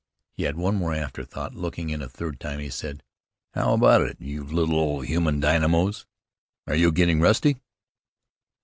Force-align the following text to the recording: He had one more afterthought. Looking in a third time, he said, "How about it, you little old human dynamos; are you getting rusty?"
He 0.35 0.45
had 0.45 0.57
one 0.57 0.73
more 0.77 0.95
afterthought. 0.95 1.53
Looking 1.53 1.91
in 1.91 2.01
a 2.01 2.09
third 2.09 2.39
time, 2.39 2.59
he 2.59 2.71
said, 2.71 3.03
"How 3.53 3.73
about 3.75 4.01
it, 4.01 4.19
you 4.19 4.43
little 4.43 4.73
old 4.73 5.05
human 5.05 5.39
dynamos; 5.39 6.07
are 6.65 6.73
you 6.73 6.91
getting 6.91 7.19
rusty?" 7.21 7.57